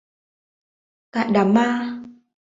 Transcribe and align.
Tại 1.11 1.29
Đám 1.33 1.53
ma 1.53 1.97